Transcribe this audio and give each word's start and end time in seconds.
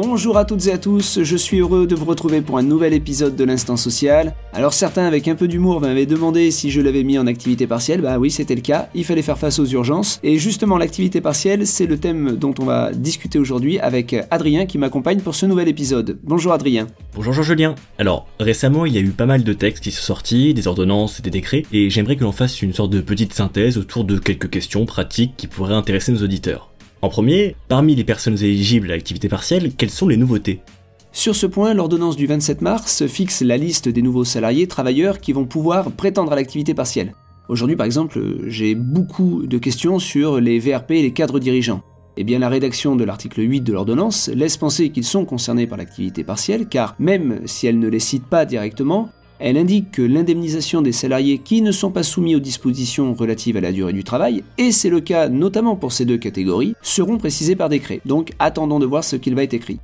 Bonjour 0.00 0.38
à 0.38 0.44
toutes 0.44 0.68
et 0.68 0.72
à 0.72 0.78
tous, 0.78 1.24
je 1.24 1.36
suis 1.36 1.58
heureux 1.58 1.84
de 1.88 1.96
vous 1.96 2.04
retrouver 2.04 2.40
pour 2.40 2.56
un 2.56 2.62
nouvel 2.62 2.94
épisode 2.94 3.34
de 3.34 3.42
l'Instant 3.42 3.76
Social. 3.76 4.32
Alors 4.52 4.72
certains 4.72 5.04
avec 5.04 5.26
un 5.26 5.34
peu 5.34 5.48
d'humour 5.48 5.80
m'avaient 5.80 6.06
demandé 6.06 6.52
si 6.52 6.70
je 6.70 6.80
l'avais 6.80 7.02
mis 7.02 7.18
en 7.18 7.26
activité 7.26 7.66
partielle, 7.66 8.00
bah 8.00 8.16
oui 8.16 8.30
c'était 8.30 8.54
le 8.54 8.60
cas, 8.60 8.90
il 8.94 9.04
fallait 9.04 9.22
faire 9.22 9.38
face 9.38 9.58
aux 9.58 9.66
urgences. 9.66 10.20
Et 10.22 10.38
justement 10.38 10.78
l'activité 10.78 11.20
partielle 11.20 11.66
c'est 11.66 11.86
le 11.86 11.98
thème 11.98 12.36
dont 12.36 12.54
on 12.60 12.64
va 12.64 12.92
discuter 12.92 13.40
aujourd'hui 13.40 13.80
avec 13.80 14.14
Adrien 14.30 14.66
qui 14.66 14.78
m'accompagne 14.78 15.18
pour 15.18 15.34
ce 15.34 15.46
nouvel 15.46 15.66
épisode. 15.66 16.20
Bonjour 16.22 16.52
Adrien. 16.52 16.86
Bonjour 17.16 17.32
Jean-Julien. 17.32 17.74
Alors 17.98 18.28
récemment 18.38 18.86
il 18.86 18.94
y 18.94 18.98
a 18.98 19.02
eu 19.02 19.10
pas 19.10 19.26
mal 19.26 19.42
de 19.42 19.52
textes 19.52 19.82
qui 19.82 19.90
sont 19.90 20.04
sortis, 20.04 20.54
des 20.54 20.68
ordonnances 20.68 21.20
des 21.22 21.30
décrets, 21.30 21.64
et 21.72 21.90
j'aimerais 21.90 22.14
que 22.14 22.22
l'on 22.22 22.30
fasse 22.30 22.62
une 22.62 22.72
sorte 22.72 22.92
de 22.92 23.00
petite 23.00 23.34
synthèse 23.34 23.76
autour 23.76 24.04
de 24.04 24.16
quelques 24.16 24.48
questions 24.48 24.86
pratiques 24.86 25.34
qui 25.36 25.48
pourraient 25.48 25.74
intéresser 25.74 26.12
nos 26.12 26.22
auditeurs. 26.22 26.70
En 27.00 27.10
premier, 27.10 27.54
parmi 27.68 27.94
les 27.94 28.02
personnes 28.02 28.38
éligibles 28.42 28.90
à 28.90 28.96
l'activité 28.96 29.28
partielle, 29.28 29.72
quelles 29.76 29.90
sont 29.90 30.08
les 30.08 30.16
nouveautés? 30.16 30.60
Sur 31.12 31.36
ce 31.36 31.46
point, 31.46 31.72
l'ordonnance 31.72 32.16
du 32.16 32.26
27 32.26 32.60
mars 32.60 33.06
fixe 33.06 33.40
la 33.42 33.56
liste 33.56 33.88
des 33.88 34.02
nouveaux 34.02 34.24
salariés 34.24 34.66
travailleurs 34.66 35.20
qui 35.20 35.32
vont 35.32 35.44
pouvoir 35.44 35.92
prétendre 35.92 36.32
à 36.32 36.36
l'activité 36.36 36.74
partielle. 36.74 37.14
Aujourd'hui, 37.48 37.76
par 37.76 37.86
exemple, 37.86 38.20
j'ai 38.48 38.74
beaucoup 38.74 39.46
de 39.46 39.58
questions 39.58 40.00
sur 40.00 40.40
les 40.40 40.58
VRP 40.58 40.90
et 40.92 41.02
les 41.02 41.12
cadres 41.12 41.38
dirigeants. 41.38 41.82
Eh 42.16 42.24
bien, 42.24 42.40
la 42.40 42.48
rédaction 42.48 42.96
de 42.96 43.04
l'article 43.04 43.48
8 43.48 43.60
de 43.60 43.72
l'ordonnance 43.72 44.28
laisse 44.34 44.56
penser 44.56 44.90
qu'ils 44.90 45.04
sont 45.04 45.24
concernés 45.24 45.68
par 45.68 45.78
l'activité 45.78 46.24
partielle, 46.24 46.66
car 46.66 46.96
même 46.98 47.42
si 47.46 47.68
elle 47.68 47.78
ne 47.78 47.86
les 47.86 48.00
cite 48.00 48.26
pas 48.26 48.44
directement, 48.44 49.08
elle 49.40 49.56
indique 49.56 49.90
que 49.92 50.02
l'indemnisation 50.02 50.82
des 50.82 50.92
salariés 50.92 51.38
qui 51.38 51.62
ne 51.62 51.72
sont 51.72 51.90
pas 51.90 52.02
soumis 52.02 52.34
aux 52.34 52.40
dispositions 52.40 53.14
relatives 53.14 53.56
à 53.56 53.60
la 53.60 53.72
durée 53.72 53.92
du 53.92 54.04
travail, 54.04 54.42
et 54.58 54.72
c'est 54.72 54.90
le 54.90 55.00
cas 55.00 55.28
notamment 55.28 55.76
pour 55.76 55.92
ces 55.92 56.04
deux 56.04 56.18
catégories, 56.18 56.74
seront 56.82 57.18
précisées 57.18 57.56
par 57.56 57.68
décret. 57.68 58.00
Donc 58.04 58.32
attendons 58.38 58.78
de 58.78 58.86
voir 58.86 59.04
ce 59.04 59.16
qu'il 59.16 59.34
va 59.34 59.42
être 59.42 59.54
écrit. 59.54 59.80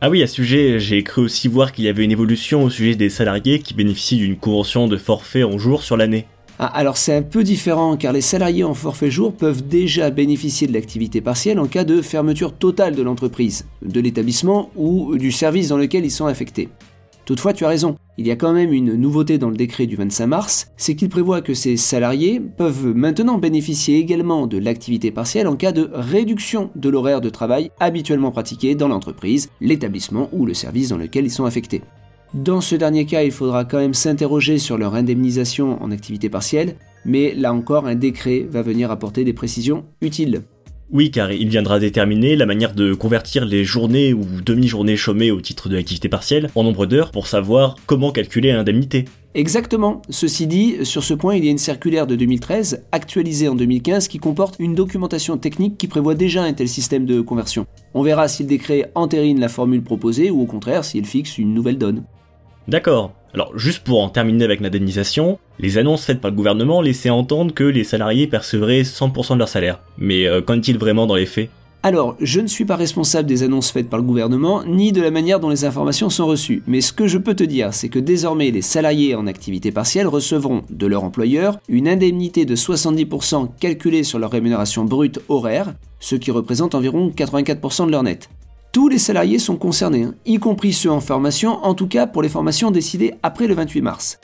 Ah 0.00 0.10
oui, 0.10 0.22
à 0.22 0.26
ce 0.26 0.34
sujet, 0.34 0.78
j'ai 0.78 1.02
cru 1.02 1.22
aussi 1.22 1.48
voir 1.48 1.72
qu'il 1.72 1.84
y 1.84 1.88
avait 1.88 2.04
une 2.04 2.12
évolution 2.12 2.62
au 2.64 2.70
sujet 2.70 2.96
des 2.96 3.08
salariés 3.08 3.60
qui 3.60 3.72
bénéficient 3.72 4.18
d'une 4.18 4.36
convention 4.36 4.88
de 4.88 4.96
forfait 4.98 5.42
en 5.42 5.56
jour 5.56 5.82
sur 5.82 5.96
l'année. 5.96 6.26
Ah, 6.58 6.66
alors 6.66 6.96
c'est 6.96 7.14
un 7.14 7.22
peu 7.22 7.44
différent 7.44 7.96
car 7.96 8.14
les 8.14 8.22
salariés 8.22 8.64
en 8.64 8.72
forfait 8.72 9.10
jour 9.10 9.34
peuvent 9.34 9.66
déjà 9.66 10.10
bénéficier 10.10 10.66
de 10.66 10.72
l'activité 10.72 11.20
partielle 11.20 11.58
en 11.58 11.66
cas 11.66 11.84
de 11.84 12.00
fermeture 12.00 12.54
totale 12.54 12.94
de 12.94 13.02
l'entreprise, 13.02 13.66
de 13.82 14.00
l'établissement 14.00 14.70
ou 14.74 15.16
du 15.16 15.32
service 15.32 15.68
dans 15.68 15.76
lequel 15.76 16.04
ils 16.04 16.10
sont 16.10 16.26
affectés. 16.26 16.68
Toutefois, 17.26 17.52
tu 17.52 17.64
as 17.64 17.68
raison, 17.68 17.96
il 18.18 18.26
y 18.28 18.30
a 18.30 18.36
quand 18.36 18.52
même 18.52 18.72
une 18.72 18.94
nouveauté 18.94 19.36
dans 19.36 19.50
le 19.50 19.56
décret 19.56 19.86
du 19.86 19.96
25 19.96 20.28
mars, 20.28 20.70
c'est 20.76 20.94
qu'il 20.94 21.08
prévoit 21.08 21.40
que 21.40 21.54
ces 21.54 21.76
salariés 21.76 22.38
peuvent 22.40 22.94
maintenant 22.94 23.38
bénéficier 23.38 23.98
également 23.98 24.46
de 24.46 24.58
l'activité 24.58 25.10
partielle 25.10 25.48
en 25.48 25.56
cas 25.56 25.72
de 25.72 25.90
réduction 25.92 26.70
de 26.76 26.88
l'horaire 26.88 27.20
de 27.20 27.28
travail 27.28 27.72
habituellement 27.80 28.30
pratiqué 28.30 28.76
dans 28.76 28.86
l'entreprise, 28.86 29.50
l'établissement 29.60 30.28
ou 30.32 30.46
le 30.46 30.54
service 30.54 30.90
dans 30.90 30.98
lequel 30.98 31.24
ils 31.24 31.32
sont 31.32 31.46
affectés. 31.46 31.82
Dans 32.32 32.60
ce 32.60 32.76
dernier 32.76 33.06
cas, 33.06 33.24
il 33.24 33.32
faudra 33.32 33.64
quand 33.64 33.78
même 33.78 33.94
s'interroger 33.94 34.58
sur 34.58 34.78
leur 34.78 34.94
indemnisation 34.94 35.82
en 35.82 35.90
activité 35.90 36.28
partielle, 36.28 36.76
mais 37.04 37.34
là 37.34 37.52
encore, 37.52 37.88
un 37.88 37.96
décret 37.96 38.46
va 38.48 38.62
venir 38.62 38.92
apporter 38.92 39.24
des 39.24 39.32
précisions 39.32 39.84
utiles. 40.00 40.42
Oui, 40.92 41.10
car 41.10 41.32
il 41.32 41.48
viendra 41.48 41.80
déterminer 41.80 42.36
la 42.36 42.46
manière 42.46 42.72
de 42.72 42.94
convertir 42.94 43.44
les 43.44 43.64
journées 43.64 44.14
ou 44.14 44.24
demi-journées 44.44 44.96
chômées 44.96 45.32
au 45.32 45.40
titre 45.40 45.68
de 45.68 45.74
l'activité 45.74 46.08
partielle 46.08 46.48
en 46.54 46.62
nombre 46.62 46.86
d'heures 46.86 47.10
pour 47.10 47.26
savoir 47.26 47.74
comment 47.86 48.12
calculer 48.12 48.52
l'indemnité. 48.52 49.06
Exactement. 49.34 50.00
Ceci 50.10 50.46
dit, 50.46 50.86
sur 50.86 51.02
ce 51.02 51.12
point, 51.12 51.34
il 51.34 51.44
y 51.44 51.48
a 51.48 51.50
une 51.50 51.58
circulaire 51.58 52.06
de 52.06 52.14
2013, 52.14 52.84
actualisée 52.92 53.48
en 53.48 53.56
2015, 53.56 54.06
qui 54.06 54.18
comporte 54.18 54.56
une 54.60 54.76
documentation 54.76 55.36
technique 55.36 55.76
qui 55.76 55.88
prévoit 55.88 56.14
déjà 56.14 56.44
un 56.44 56.52
tel 56.52 56.68
système 56.68 57.04
de 57.04 57.20
conversion. 57.20 57.66
On 57.92 58.02
verra 58.02 58.28
si 58.28 58.44
le 58.44 58.48
décret 58.48 58.90
entérine 58.94 59.40
la 59.40 59.48
formule 59.48 59.82
proposée 59.82 60.30
ou 60.30 60.40
au 60.40 60.46
contraire 60.46 60.84
s'il 60.84 61.04
fixe 61.04 61.36
une 61.36 61.52
nouvelle 61.52 61.78
donne. 61.78 62.04
D'accord. 62.68 63.12
Alors 63.36 63.52
juste 63.54 63.84
pour 63.84 64.02
en 64.02 64.08
terminer 64.08 64.44
avec 64.44 64.62
l'indemnisation, 64.62 65.38
les 65.58 65.76
annonces 65.76 66.06
faites 66.06 66.22
par 66.22 66.30
le 66.30 66.36
gouvernement 66.38 66.80
laissaient 66.80 67.10
entendre 67.10 67.52
que 67.52 67.64
les 67.64 67.84
salariés 67.84 68.26
percevraient 68.26 68.80
100% 68.80 69.34
de 69.34 69.38
leur 69.38 69.48
salaire. 69.48 69.80
Mais 69.98 70.26
euh, 70.26 70.40
qu'en 70.40 70.54
est-il 70.54 70.78
vraiment 70.78 71.06
dans 71.06 71.16
les 71.16 71.26
faits? 71.26 71.50
Alors, 71.82 72.16
je 72.18 72.40
ne 72.40 72.46
suis 72.46 72.64
pas 72.64 72.76
responsable 72.76 73.28
des 73.28 73.42
annonces 73.42 73.70
faites 73.70 73.90
par 73.90 74.00
le 74.00 74.06
gouvernement, 74.06 74.64
ni 74.64 74.90
de 74.90 75.02
la 75.02 75.10
manière 75.10 75.38
dont 75.38 75.50
les 75.50 75.66
informations 75.66 76.08
sont 76.08 76.26
reçues. 76.26 76.62
Mais 76.66 76.80
ce 76.80 76.94
que 76.94 77.06
je 77.06 77.18
peux 77.18 77.34
te 77.34 77.44
dire, 77.44 77.74
c'est 77.74 77.90
que 77.90 77.98
désormais 77.98 78.50
les 78.50 78.62
salariés 78.62 79.14
en 79.14 79.26
activité 79.26 79.70
partielle 79.70 80.06
recevront 80.06 80.62
de 80.70 80.86
leur 80.86 81.04
employeur 81.04 81.58
une 81.68 81.88
indemnité 81.88 82.46
de 82.46 82.56
70% 82.56 83.50
calculée 83.60 84.02
sur 84.02 84.18
leur 84.18 84.30
rémunération 84.30 84.84
brute 84.84 85.20
horaire, 85.28 85.74
ce 86.00 86.16
qui 86.16 86.30
représente 86.30 86.74
environ 86.74 87.12
84% 87.14 87.86
de 87.86 87.90
leur 87.92 88.02
net. 88.02 88.30
Tous 88.76 88.88
les 88.88 88.98
salariés 88.98 89.38
sont 89.38 89.56
concernés, 89.56 90.02
hein, 90.02 90.14
y 90.26 90.36
compris 90.36 90.74
ceux 90.74 90.90
en 90.90 91.00
formation, 91.00 91.64
en 91.64 91.72
tout 91.72 91.86
cas 91.86 92.06
pour 92.06 92.20
les 92.20 92.28
formations 92.28 92.70
décidées 92.70 93.14
après 93.22 93.46
le 93.46 93.54
28 93.54 93.80
mars. 93.80 94.20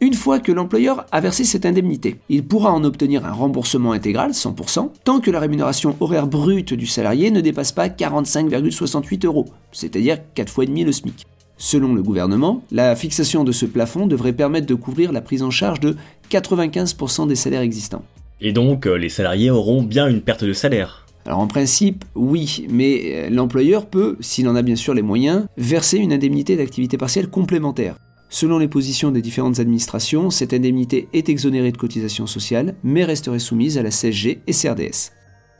Une 0.00 0.14
fois 0.14 0.38
que 0.38 0.52
l'employeur 0.52 1.04
a 1.12 1.20
versé 1.20 1.44
cette 1.44 1.66
indemnité, 1.66 2.16
il 2.30 2.42
pourra 2.42 2.72
en 2.72 2.82
obtenir 2.84 3.26
un 3.26 3.32
remboursement 3.32 3.92
intégral, 3.92 4.30
100%, 4.30 4.88
tant 5.04 5.20
que 5.20 5.30
la 5.30 5.38
rémunération 5.38 5.96
horaire 6.00 6.28
brute 6.28 6.72
du 6.72 6.86
salarié 6.86 7.30
ne 7.30 7.42
dépasse 7.42 7.72
pas 7.72 7.88
45,68 7.88 9.26
euros, 9.26 9.44
c'est-à-dire 9.70 10.16
4 10.32 10.50
fois 10.50 10.64
et 10.64 10.68
demi 10.68 10.82
le 10.82 10.92
SMIC. 10.92 11.26
Selon 11.58 11.92
le 11.92 12.02
gouvernement, 12.02 12.62
la 12.70 12.96
fixation 12.96 13.44
de 13.44 13.52
ce 13.52 13.66
plafond 13.66 14.06
devrait 14.06 14.32
permettre 14.32 14.66
de 14.66 14.74
couvrir 14.74 15.12
la 15.12 15.20
prise 15.20 15.42
en 15.42 15.50
charge 15.50 15.80
de 15.80 15.94
95% 16.30 17.28
des 17.28 17.36
salaires 17.36 17.60
existants. 17.60 18.06
Et 18.40 18.52
donc, 18.52 18.86
euh, 18.86 18.94
les 18.94 19.10
salariés 19.10 19.50
auront 19.50 19.82
bien 19.82 20.08
une 20.08 20.22
perte 20.22 20.44
de 20.44 20.54
salaire 20.54 21.04
alors 21.26 21.40
en 21.40 21.46
principe, 21.46 22.04
oui, 22.14 22.66
mais 22.70 23.02
euh, 23.04 23.30
l'employeur 23.30 23.86
peut, 23.86 24.16
s'il 24.20 24.48
en 24.48 24.56
a 24.56 24.62
bien 24.62 24.76
sûr 24.76 24.94
les 24.94 25.02
moyens, 25.02 25.46
verser 25.56 25.98
une 25.98 26.12
indemnité 26.12 26.56
d'activité 26.56 26.96
partielle 26.96 27.28
complémentaire. 27.28 27.96
Selon 28.30 28.58
les 28.58 28.68
positions 28.68 29.10
des 29.10 29.22
différentes 29.22 29.58
administrations, 29.58 30.30
cette 30.30 30.54
indemnité 30.54 31.08
est 31.12 31.28
exonérée 31.28 31.72
de 31.72 31.76
cotisations 31.76 32.26
sociales, 32.26 32.74
mais 32.84 33.04
resterait 33.04 33.40
soumise 33.40 33.76
à 33.76 33.82
la 33.82 33.90
CSG 33.90 34.40
et 34.46 34.52
CRDS. 34.52 35.12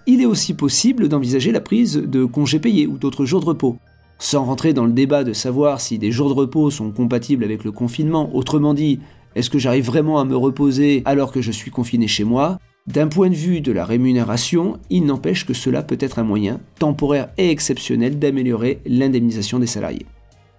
Il 0.06 0.22
est 0.22 0.26
aussi 0.26 0.54
possible 0.54 1.08
d'envisager 1.08 1.52
la 1.52 1.60
prise 1.60 1.96
de 1.96 2.24
congés 2.24 2.60
payés 2.60 2.86
ou 2.86 2.96
d'autres 2.96 3.26
jours 3.26 3.40
de 3.40 3.46
repos. 3.46 3.76
Sans 4.18 4.44
rentrer 4.44 4.72
dans 4.72 4.84
le 4.84 4.92
débat 4.92 5.24
de 5.24 5.32
savoir 5.32 5.80
si 5.80 5.98
des 5.98 6.12
jours 6.12 6.28
de 6.28 6.34
repos 6.34 6.70
sont 6.70 6.90
compatibles 6.90 7.44
avec 7.44 7.64
le 7.64 7.72
confinement, 7.72 8.34
autrement 8.34 8.72
dit, 8.72 9.00
est-ce 9.34 9.50
que 9.50 9.58
j'arrive 9.58 9.86
vraiment 9.86 10.20
à 10.20 10.24
me 10.24 10.36
reposer 10.36 11.02
alors 11.04 11.32
que 11.32 11.40
je 11.40 11.50
suis 11.50 11.70
confiné 11.70 12.06
chez 12.06 12.24
moi 12.24 12.58
d'un 12.90 13.06
point 13.06 13.30
de 13.30 13.34
vue 13.34 13.60
de 13.60 13.70
la 13.70 13.84
rémunération, 13.84 14.78
il 14.90 15.04
n'empêche 15.04 15.46
que 15.46 15.54
cela 15.54 15.82
peut 15.82 15.98
être 16.00 16.18
un 16.18 16.24
moyen, 16.24 16.60
temporaire 16.78 17.28
et 17.38 17.50
exceptionnel, 17.50 18.18
d'améliorer 18.18 18.80
l'indemnisation 18.84 19.60
des 19.60 19.66
salariés. 19.66 20.06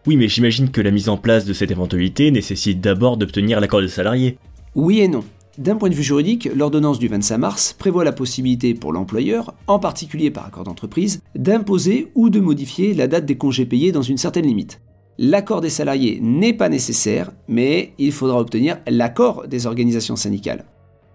Oui, 0.08 0.16
mais 0.16 0.30
j'imagine 0.30 0.70
que 0.70 0.82
la 0.82 0.92
mise 0.92 1.10
en 1.10 1.18
place 1.18 1.46
de 1.46 1.54
cette 1.54 1.72
éventualité 1.72 2.32
nécessite 2.32 2.80
d'abord 2.80 3.18
d'obtenir 3.18 3.60
l'accord 3.60 3.82
des 3.82 3.90
salariés. 3.90 4.38
Oui 4.76 5.02
et 5.02 5.08
non. 5.08 5.24
D'un 5.58 5.76
point 5.76 5.90
de 5.90 5.94
vue 5.94 6.04
juridique, 6.04 6.50
l'ordonnance 6.56 7.00
du 7.00 7.10
25 7.10 7.38
mars 7.38 7.76
prévoit 7.78 8.06
la 8.06 8.14
possibilité 8.14 8.74
pour 8.74 8.94
l'employeur, 8.94 9.54
en 9.68 9.80
particulier 9.80 10.32
par 10.32 10.46
accord 10.46 10.64
d'entreprise, 10.64 11.22
d'imposer 11.36 12.12
ou 12.16 12.30
de 12.30 12.40
modifier 12.40 12.94
la 12.94 13.08
date 13.08 13.26
des 13.26 13.38
congés 13.38 13.66
payés 13.66 13.92
dans 13.92 14.02
une 14.02 14.18
certaine 14.18 14.46
limite. 14.46 14.80
L'accord 15.18 15.60
des 15.60 15.70
salariés 15.70 16.20
n'est 16.22 16.54
pas 16.54 16.70
nécessaire, 16.70 17.32
mais 17.50 17.92
il 18.00 18.14
faudra 18.14 18.40
obtenir 18.40 18.78
l'accord 18.88 19.48
des 19.48 19.68
organisations 19.68 20.16
syndicales. 20.16 20.64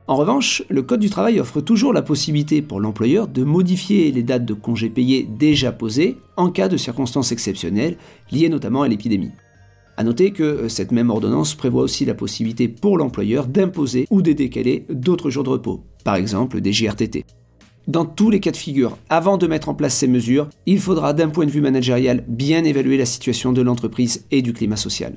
En 0.09 0.15
revanche, 0.15 0.63
le 0.69 0.83
Code 0.83 1.01
du 1.01 1.11
travail 1.11 1.41
offre 1.41 1.61
toujours 1.61 1.93
la 1.93 2.03
possibilité 2.03 2.63
pour 2.63 2.79
l'employeur 2.79 3.27
de 3.27 3.43
modifier 3.43 4.13
les 4.13 4.23
dates 4.23 4.45
de 4.45 4.55
congés 4.55 4.89
payés 4.89 5.29
déjà 5.29 5.73
posées 5.73 6.19
en 6.37 6.51
cas 6.51 6.69
de 6.69 6.77
circonstances 6.77 7.33
exceptionnelles 7.33 7.97
liées 8.31 8.49
notamment 8.49 8.83
à 8.83 8.89
l'épidémie. 8.89 9.33
A 9.97 10.05
noter 10.05 10.31
que 10.31 10.45
euh, 10.45 10.69
cette 10.69 10.93
même 10.93 11.11
ordonnance 11.11 11.55
prévoit 11.55 11.83
aussi 11.83 12.05
la 12.05 12.15
possibilité 12.15 12.69
pour 12.69 12.99
l'employeur 12.99 13.47
d'imposer 13.49 14.07
ou 14.11 14.23
de 14.23 14.33
décaler 14.33 14.87
d'autres 14.91 15.31
jours 15.31 15.43
de 15.43 15.51
repos, 15.51 15.83
par 16.05 16.15
exemple 16.15 16.61
des 16.61 16.73
JRTT. 16.73 17.25
Dans 17.89 18.05
tous 18.05 18.31
les 18.31 18.41
cas 18.41 18.53
de 18.53 18.57
figure, 18.57 18.99
avant 19.09 19.39
de 19.39 19.49
mettre 19.49 19.69
en 19.69 19.75
place 19.75 19.95
ces 19.95 20.09
mesures, 20.09 20.49
il 20.67 20.79
faudra 20.79 21.15
d'un 21.15 21.31
point 21.31 21.47
de 21.47 21.51
vue 21.51 21.61
managérial 21.61 22.25
bien 22.29 22.63
évaluer 22.63 22.97
la 22.97 23.07
situation 23.07 23.53
de 23.53 23.63
l'entreprise 23.63 24.25
et 24.31 24.43
du 24.43 24.53
climat 24.53 24.77
social. 24.77 25.15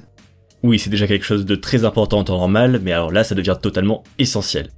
Oui, 0.63 0.80
c'est 0.80 0.89
déjà 0.89 1.07
quelque 1.07 1.25
chose 1.25 1.45
de 1.45 1.56
très 1.56 1.85
important 1.85 2.19
en 2.19 2.24
temps 2.24 2.38
normal, 2.38 2.81
mais 2.83 2.92
alors 2.92 3.12
là, 3.12 3.24
ça 3.24 3.35
devient 3.35 3.57
totalement 3.62 4.03
essentiel. 4.18 4.69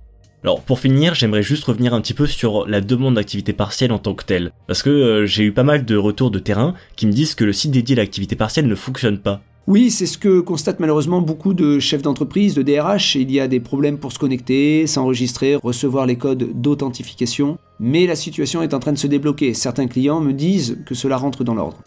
Alors 0.44 0.62
pour 0.62 0.80
finir, 0.80 1.14
j'aimerais 1.14 1.44
juste 1.44 1.66
revenir 1.66 1.94
un 1.94 2.02
petit 2.02 2.16
peu 2.16 2.26
sur 2.26 2.68
la 2.68 2.82
demande 2.82 3.14
d'activité 3.14 3.54
partielle 3.54 3.92
en 3.92 4.00
tant 4.00 4.16
que 4.16 4.26
telle, 4.26 4.52
parce 4.66 4.82
que 4.82 4.90
euh, 4.90 5.26
j'ai 5.28 5.44
eu 5.44 5.52
pas 5.52 5.62
mal 5.62 5.86
de 5.86 5.96
retours 5.96 6.32
de 6.32 6.40
terrain 6.40 6.74
qui 6.96 7.06
me 7.06 7.12
disent 7.12 7.36
que 7.36 7.44
le 7.44 7.54
site 7.54 7.70
dédié 7.70 7.96
à 7.96 8.02
l'activité 8.02 8.36
partielle 8.36 8.66
ne 8.66 8.74
fonctionne 8.74 9.20
pas. 9.20 9.42
Oui, 9.68 9.92
c'est 9.92 10.08
ce 10.08 10.18
que 10.18 10.40
constatent 10.40 10.80
malheureusement 10.80 11.22
beaucoup 11.22 11.54
de 11.54 11.78
chefs 11.78 12.02
d'entreprise, 12.02 12.56
de 12.56 12.64
DRH. 12.64 13.14
Il 13.14 13.32
y 13.32 13.40
a 13.40 13.48
des 13.48 13.60
problèmes 13.60 14.00
pour 14.00 14.12
se 14.12 14.18
connecter, 14.18 14.88
s'enregistrer, 14.88 15.56
recevoir 15.56 16.08
les 16.08 16.16
codes 16.16 16.60
d'authentification. 16.60 17.60
Mais 17.80 18.08
la 18.08 18.16
situation 18.16 18.64
est 18.64 18.74
en 18.74 18.80
train 18.80 18.94
de 18.94 18.98
se 18.98 19.06
débloquer. 19.06 19.54
Certains 19.54 19.86
clients 19.86 20.20
me 20.20 20.34
disent 20.34 20.80
que 20.88 20.96
cela 20.96 21.18
rentre 21.18 21.44
dans 21.44 21.54
l'ordre. 21.54 21.84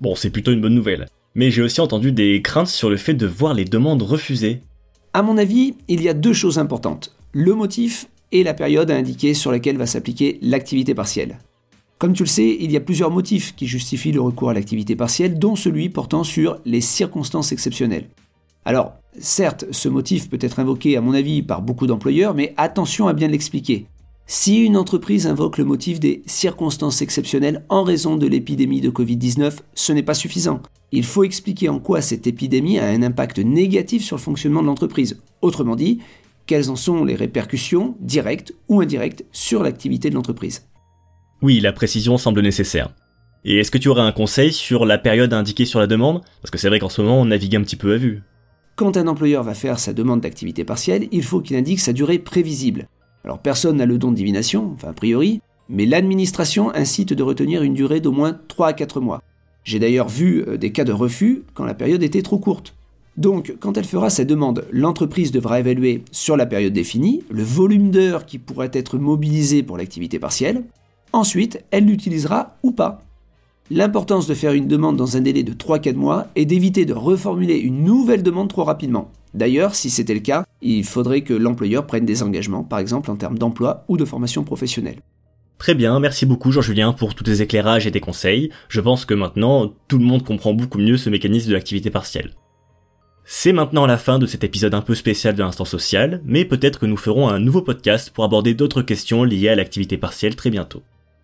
Bon, 0.00 0.16
c'est 0.16 0.30
plutôt 0.30 0.50
une 0.50 0.60
bonne 0.60 0.74
nouvelle. 0.74 1.06
Mais 1.36 1.52
j'ai 1.52 1.62
aussi 1.62 1.80
entendu 1.80 2.10
des 2.10 2.42
craintes 2.42 2.66
sur 2.66 2.90
le 2.90 2.96
fait 2.96 3.14
de 3.14 3.26
voir 3.26 3.54
les 3.54 3.64
demandes 3.64 4.02
refusées. 4.02 4.62
À 5.12 5.22
mon 5.22 5.38
avis, 5.38 5.76
il 5.86 6.02
y 6.02 6.08
a 6.08 6.14
deux 6.14 6.32
choses 6.32 6.58
importantes 6.58 7.16
le 7.32 7.54
motif 7.54 8.08
et 8.30 8.44
la 8.44 8.54
période 8.54 8.90
à 8.90 8.96
indiquer 8.96 9.34
sur 9.34 9.50
laquelle 9.50 9.76
va 9.76 9.86
s'appliquer 9.86 10.38
l'activité 10.42 10.94
partielle. 10.94 11.38
Comme 11.98 12.12
tu 12.12 12.24
le 12.24 12.28
sais, 12.28 12.56
il 12.60 12.72
y 12.72 12.76
a 12.76 12.80
plusieurs 12.80 13.10
motifs 13.10 13.54
qui 13.54 13.66
justifient 13.66 14.12
le 14.12 14.20
recours 14.20 14.50
à 14.50 14.54
l'activité 14.54 14.96
partielle, 14.96 15.38
dont 15.38 15.56
celui 15.56 15.88
portant 15.88 16.24
sur 16.24 16.58
les 16.64 16.80
circonstances 16.80 17.52
exceptionnelles. 17.52 18.08
Alors, 18.64 18.94
certes, 19.18 19.66
ce 19.70 19.88
motif 19.88 20.28
peut 20.28 20.38
être 20.40 20.58
invoqué 20.58 20.96
à 20.96 21.00
mon 21.00 21.14
avis 21.14 21.42
par 21.42 21.62
beaucoup 21.62 21.86
d'employeurs, 21.86 22.34
mais 22.34 22.54
attention 22.56 23.06
à 23.06 23.12
bien 23.12 23.28
l'expliquer. 23.28 23.86
Si 24.26 24.64
une 24.64 24.76
entreprise 24.76 25.26
invoque 25.26 25.58
le 25.58 25.64
motif 25.64 26.00
des 26.00 26.22
circonstances 26.26 27.02
exceptionnelles 27.02 27.64
en 27.68 27.82
raison 27.82 28.16
de 28.16 28.26
l'épidémie 28.26 28.80
de 28.80 28.90
Covid-19, 28.90 29.58
ce 29.74 29.92
n'est 29.92 30.02
pas 30.02 30.14
suffisant. 30.14 30.60
Il 30.90 31.04
faut 31.04 31.24
expliquer 31.24 31.68
en 31.68 31.78
quoi 31.78 32.00
cette 32.00 32.26
épidémie 32.26 32.78
a 32.78 32.86
un 32.86 33.02
impact 33.02 33.38
négatif 33.38 34.04
sur 34.04 34.16
le 34.16 34.22
fonctionnement 34.22 34.62
de 34.62 34.66
l'entreprise. 34.66 35.20
Autrement 35.40 35.76
dit, 35.76 36.00
quelles 36.52 36.68
en 36.68 36.76
sont 36.76 37.02
les 37.02 37.14
répercussions, 37.14 37.96
directes 38.00 38.52
ou 38.68 38.82
indirectes, 38.82 39.24
sur 39.32 39.62
l'activité 39.62 40.10
de 40.10 40.14
l'entreprise. 40.16 40.68
Oui, 41.40 41.60
la 41.60 41.72
précision 41.72 42.18
semble 42.18 42.42
nécessaire. 42.42 42.90
Et 43.46 43.56
est-ce 43.56 43.70
que 43.70 43.78
tu 43.78 43.88
aurais 43.88 44.02
un 44.02 44.12
conseil 44.12 44.52
sur 44.52 44.84
la 44.84 44.98
période 44.98 45.32
indiquée 45.32 45.64
sur 45.64 45.80
la 45.80 45.86
demande? 45.86 46.20
Parce 46.42 46.50
que 46.50 46.58
c'est 46.58 46.68
vrai 46.68 46.78
qu'en 46.78 46.90
ce 46.90 47.00
moment, 47.00 47.18
on 47.18 47.24
navigue 47.24 47.56
un 47.56 47.62
petit 47.62 47.76
peu 47.76 47.94
à 47.94 47.96
vue. 47.96 48.20
Quand 48.76 48.98
un 48.98 49.06
employeur 49.06 49.42
va 49.44 49.54
faire 49.54 49.78
sa 49.78 49.94
demande 49.94 50.20
d'activité 50.20 50.62
partielle, 50.62 51.08
il 51.10 51.22
faut 51.22 51.40
qu'il 51.40 51.56
indique 51.56 51.80
sa 51.80 51.94
durée 51.94 52.18
prévisible. 52.18 52.86
Alors 53.24 53.38
personne 53.38 53.78
n'a 53.78 53.86
le 53.86 53.96
don 53.96 54.10
de 54.10 54.16
divination, 54.16 54.72
enfin 54.74 54.90
a 54.90 54.92
priori, 54.92 55.40
mais 55.70 55.86
l'administration 55.86 56.70
incite 56.74 57.14
de 57.14 57.22
retenir 57.22 57.62
une 57.62 57.72
durée 57.72 58.00
d'au 58.00 58.12
moins 58.12 58.38
3 58.48 58.68
à 58.68 58.72
4 58.74 59.00
mois. 59.00 59.22
J'ai 59.64 59.78
d'ailleurs 59.78 60.10
vu 60.10 60.44
euh, 60.46 60.58
des 60.58 60.70
cas 60.70 60.84
de 60.84 60.92
refus 60.92 61.44
quand 61.54 61.64
la 61.64 61.72
période 61.72 62.02
était 62.02 62.20
trop 62.20 62.38
courte. 62.38 62.74
Donc, 63.16 63.54
quand 63.60 63.76
elle 63.76 63.84
fera 63.84 64.08
sa 64.08 64.24
demande, 64.24 64.64
l'entreprise 64.72 65.32
devra 65.32 65.60
évaluer 65.60 66.02
sur 66.12 66.36
la 66.36 66.46
période 66.46 66.72
définie 66.72 67.22
le 67.30 67.42
volume 67.42 67.90
d'heures 67.90 68.24
qui 68.24 68.38
pourrait 68.38 68.70
être 68.72 68.98
mobilisé 68.98 69.62
pour 69.62 69.76
l'activité 69.76 70.18
partielle. 70.18 70.64
Ensuite, 71.12 71.62
elle 71.70 71.84
l'utilisera 71.84 72.56
ou 72.62 72.72
pas. 72.72 73.02
L'importance 73.70 74.26
de 74.26 74.34
faire 74.34 74.52
une 74.52 74.66
demande 74.66 74.96
dans 74.96 75.16
un 75.16 75.20
délai 75.20 75.42
de 75.42 75.52
3-4 75.52 75.94
mois 75.94 76.26
est 76.36 76.46
d'éviter 76.46 76.84
de 76.84 76.94
reformuler 76.94 77.56
une 77.58 77.84
nouvelle 77.84 78.22
demande 78.22 78.48
trop 78.48 78.64
rapidement. 78.64 79.10
D'ailleurs, 79.34 79.74
si 79.74 79.88
c'était 79.88 80.14
le 80.14 80.20
cas, 80.20 80.44
il 80.60 80.84
faudrait 80.84 81.22
que 81.22 81.34
l'employeur 81.34 81.86
prenne 81.86 82.04
des 82.04 82.22
engagements, 82.22 82.64
par 82.64 82.78
exemple 82.78 83.10
en 83.10 83.16
termes 83.16 83.38
d'emploi 83.38 83.84
ou 83.88 83.96
de 83.96 84.04
formation 84.04 84.44
professionnelle. 84.44 85.00
Très 85.58 85.74
bien, 85.74 86.00
merci 86.00 86.26
beaucoup 86.26 86.50
Jean-Julien 86.50 86.92
pour 86.92 87.14
tous 87.14 87.24
tes 87.24 87.40
éclairages 87.40 87.86
et 87.86 87.92
tes 87.92 88.00
conseils. 88.00 88.50
Je 88.68 88.80
pense 88.80 89.04
que 89.04 89.14
maintenant, 89.14 89.72
tout 89.86 89.98
le 89.98 90.04
monde 90.04 90.24
comprend 90.24 90.54
beaucoup 90.54 90.78
mieux 90.78 90.96
ce 90.96 91.08
mécanisme 91.08 91.48
de 91.48 91.54
l'activité 91.54 91.88
partielle. 91.88 92.32
C'est 93.24 93.52
maintenant 93.52 93.86
la 93.86 93.98
fin 93.98 94.18
de 94.18 94.26
cet 94.26 94.44
épisode 94.44 94.74
un 94.74 94.80
peu 94.82 94.94
spécial 94.94 95.34
de 95.34 95.42
l'instant 95.42 95.64
social, 95.64 96.20
mais 96.24 96.44
peut-être 96.44 96.78
que 96.78 96.86
nous 96.86 96.96
ferons 96.96 97.28
un 97.28 97.38
nouveau 97.38 97.62
podcast 97.62 98.10
pour 98.10 98.24
aborder 98.24 98.54
d'autres 98.54 98.82
questions 98.82 99.24
liées 99.24 99.48
à 99.48 99.54
l'activité 99.54 99.96
partielle 99.96 100.36
très 100.36 100.50
bientôt. 100.50 100.82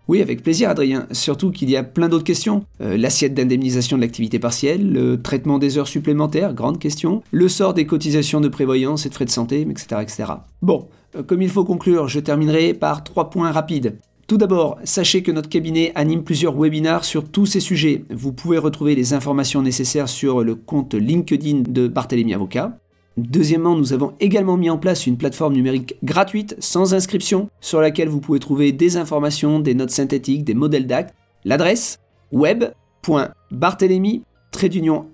Oui, 0.08 0.22
avec 0.22 0.42
plaisir, 0.42 0.70
Adrien. 0.70 1.06
Surtout 1.12 1.50
qu'il 1.50 1.68
y 1.68 1.76
a 1.76 1.82
plein 1.82 2.08
d'autres 2.08 2.24
questions. 2.24 2.64
Euh, 2.80 2.96
l'assiette 2.96 3.34
d'indemnisation 3.34 3.98
de 3.98 4.02
l'activité 4.02 4.38
partielle, 4.38 4.90
le 4.90 5.20
traitement 5.20 5.58
des 5.58 5.76
heures 5.76 5.86
supplémentaires, 5.86 6.54
grande 6.54 6.78
question, 6.78 7.22
le 7.30 7.46
sort 7.48 7.74
des 7.74 7.84
cotisations 7.84 8.40
de 8.40 8.48
prévoyance 8.48 9.04
et 9.04 9.10
de 9.10 9.14
frais 9.14 9.26
de 9.26 9.30
santé, 9.30 9.66
etc. 9.68 10.00
etc. 10.00 10.24
Bon, 10.62 10.88
euh, 11.14 11.22
comme 11.22 11.42
il 11.42 11.50
faut 11.50 11.64
conclure, 11.64 12.08
je 12.08 12.20
terminerai 12.20 12.72
par 12.72 13.04
trois 13.04 13.28
points 13.28 13.52
rapides. 13.52 13.98
Tout 14.28 14.36
d'abord, 14.36 14.78
sachez 14.84 15.22
que 15.22 15.32
notre 15.32 15.48
cabinet 15.48 15.90
anime 15.94 16.22
plusieurs 16.22 16.54
webinars 16.54 17.06
sur 17.06 17.24
tous 17.24 17.46
ces 17.46 17.60
sujets. 17.60 18.04
Vous 18.10 18.34
pouvez 18.34 18.58
retrouver 18.58 18.94
les 18.94 19.14
informations 19.14 19.62
nécessaires 19.62 20.10
sur 20.10 20.44
le 20.44 20.54
compte 20.54 20.92
LinkedIn 20.92 21.62
de 21.66 21.88
Barthélemy 21.88 22.34
Avocat. 22.34 22.78
Deuxièmement, 23.16 23.74
nous 23.74 23.94
avons 23.94 24.12
également 24.20 24.58
mis 24.58 24.68
en 24.68 24.76
place 24.76 25.06
une 25.06 25.16
plateforme 25.16 25.54
numérique 25.54 25.96
gratuite, 26.04 26.56
sans 26.58 26.92
inscription, 26.92 27.48
sur 27.62 27.80
laquelle 27.80 28.10
vous 28.10 28.20
pouvez 28.20 28.38
trouver 28.38 28.70
des 28.70 28.98
informations, 28.98 29.60
des 29.60 29.72
notes 29.72 29.92
synthétiques, 29.92 30.44
des 30.44 30.52
modèles 30.52 30.86
d'actes. 30.86 31.14
L'adresse 31.46 31.98
web.barthélemy 32.30 34.24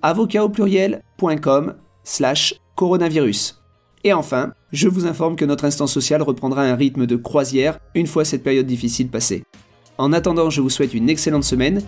avocat 0.02 0.44
au 0.44 0.49
pluriel.com 0.49 1.75
slash 2.02 2.56
coronavirus. 2.75 3.63
Et 4.06 4.12
enfin, 4.12 4.52
je 4.70 4.86
vous 4.86 5.06
informe 5.06 5.34
que 5.34 5.46
notre 5.46 5.64
instant 5.64 5.86
social 5.86 6.20
reprendra 6.20 6.62
un 6.62 6.76
rythme 6.76 7.06
de 7.06 7.16
croisière 7.16 7.78
une 7.94 8.06
fois 8.06 8.26
cette 8.26 8.42
période 8.42 8.66
difficile 8.66 9.08
passée. 9.08 9.44
En 9.96 10.12
attendant, 10.12 10.50
je 10.50 10.60
vous 10.60 10.68
souhaite 10.68 10.92
une 10.92 11.08
excellente 11.08 11.44
semaine. 11.44 11.82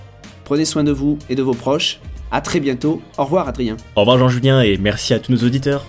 Prenez 0.45 0.65
soin 0.65 0.83
de 0.83 0.93
vous 0.93 1.19
et 1.29 1.35
de 1.35 1.43
vos 1.43 1.53
proches. 1.53 2.01
À 2.31 2.41
très 2.41 2.59
bientôt. 2.59 3.03
Au 3.19 3.25
revoir 3.25 3.49
Adrien. 3.49 3.77
Au 3.97 4.01
revoir 4.01 4.19
Jean-Julien 4.19 4.63
et 4.63 4.79
merci 4.79 5.13
à 5.13 5.21
tous 5.21 5.31
nos 5.31 5.39
auditeurs. 5.39 5.85